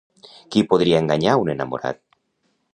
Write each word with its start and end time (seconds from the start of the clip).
Qui 0.55 0.63
podria 0.71 1.03
enganyar 1.03 1.37
un 1.43 1.53
enamorat? 1.55 2.03